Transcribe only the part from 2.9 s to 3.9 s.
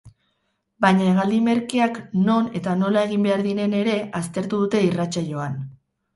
egin behar diren